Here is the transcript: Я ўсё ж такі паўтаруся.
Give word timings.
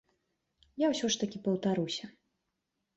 Я 0.85 0.89
ўсё 0.95 1.05
ж 1.17 1.21
такі 1.25 1.43
паўтаруся. 1.47 2.05